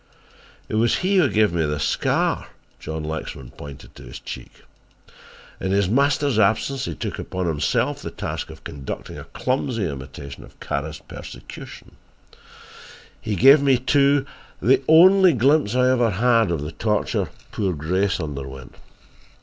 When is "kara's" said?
10.59-10.97